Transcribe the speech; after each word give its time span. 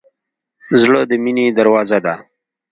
زړه 0.81 1.01
د 1.09 1.11
مینې 1.23 1.45
دروازه 1.57 1.99
ده. 2.05 2.15